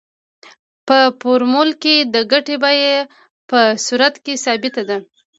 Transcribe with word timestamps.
په 0.87 0.97
فورمول 1.19 1.69
کې 1.83 1.95
د 2.13 2.15
ګټې 2.31 2.55
بیه 2.63 2.95
په 3.49 3.59
صورت 3.85 4.15
کې 4.23 4.33
ثابته 4.45 4.81
ده 4.89 4.97